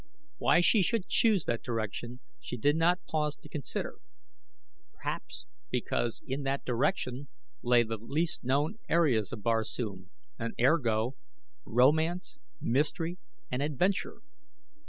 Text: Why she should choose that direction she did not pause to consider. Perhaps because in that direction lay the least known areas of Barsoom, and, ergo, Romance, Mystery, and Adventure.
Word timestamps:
Why 0.39 0.61
she 0.61 0.81
should 0.81 1.07
choose 1.07 1.45
that 1.45 1.61
direction 1.61 2.21
she 2.39 2.57
did 2.57 2.75
not 2.75 3.05
pause 3.07 3.35
to 3.35 3.47
consider. 3.47 3.99
Perhaps 4.93 5.45
because 5.69 6.23
in 6.25 6.41
that 6.41 6.65
direction 6.65 7.27
lay 7.61 7.83
the 7.83 7.99
least 7.99 8.43
known 8.43 8.79
areas 8.89 9.31
of 9.31 9.43
Barsoom, 9.43 10.09
and, 10.39 10.55
ergo, 10.59 11.17
Romance, 11.65 12.39
Mystery, 12.59 13.19
and 13.51 13.61
Adventure. 13.61 14.23